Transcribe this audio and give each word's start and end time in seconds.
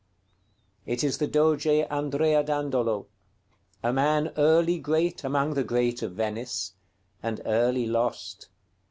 It 0.87 1.03
is 1.03 1.19
the 1.19 1.27
Doge 1.27 1.67
Andrea 1.67 2.41
Dandolo, 2.43 3.05
a 3.83 3.93
man 3.93 4.31
early 4.35 4.79
great 4.79 5.23
among 5.23 5.53
the 5.53 5.63
great 5.63 6.01
of 6.01 6.13
Venice; 6.13 6.73
and 7.21 7.39
early 7.45 7.85
lost. 7.85 8.49